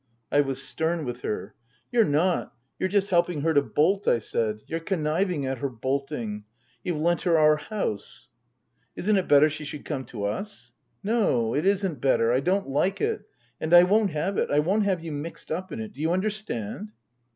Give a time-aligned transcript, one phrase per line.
[0.31, 1.53] I was stern with her."
[1.91, 2.55] You're not.
[2.79, 6.45] You're just helping her to bolt," I said." You're conniving at her bolting.
[6.83, 8.27] You've lent her our house.""
[8.95, 10.71] Isn't it better she should come to us?""
[11.03, 12.31] No, it isn't better.
[12.31, 13.21] I don't like it.
[13.59, 14.49] And I won't have it.
[14.49, 15.93] I won't have you mixed up in it.
[15.93, 16.93] Do you under stand